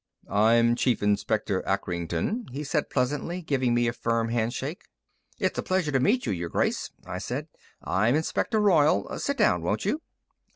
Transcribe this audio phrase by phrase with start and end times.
[0.27, 4.85] "I'm Chief Inspector Acrington," he said pleasantly, giving me a firm handshake.
[5.37, 7.49] "It's a pleasure to meet you, Your Grace," I said.
[7.83, 9.19] "I'm Inspector Royall.
[9.19, 10.01] Sit down, won't you?"